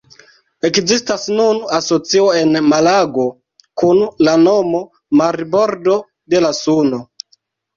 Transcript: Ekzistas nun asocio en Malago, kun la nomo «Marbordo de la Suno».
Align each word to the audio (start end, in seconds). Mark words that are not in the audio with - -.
Ekzistas 0.69 1.25
nun 1.39 1.59
asocio 1.79 2.29
en 2.39 2.57
Malago, 2.71 3.27
kun 3.83 4.01
la 4.29 4.33
nomo 4.47 4.83
«Marbordo 5.23 5.99
de 6.35 6.43
la 6.47 6.53
Suno». 6.65 7.05